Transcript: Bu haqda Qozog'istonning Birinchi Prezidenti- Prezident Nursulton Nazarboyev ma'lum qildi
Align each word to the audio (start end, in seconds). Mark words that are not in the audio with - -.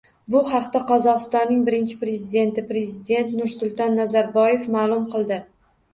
Bu 0.35 0.39
haqda 0.51 0.79
Qozog'istonning 0.91 1.59
Birinchi 1.67 1.97
Prezidenti- 1.99 2.63
Prezident 2.71 3.35
Nursulton 3.43 3.95
Nazarboyev 4.03 4.69
ma'lum 4.79 5.05
qildi 5.13 5.39